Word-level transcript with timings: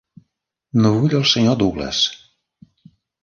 No 0.85 0.91
vull 0.95 1.13
el 1.19 1.27
Sr. 1.31 1.53
Douglas. 1.61 2.01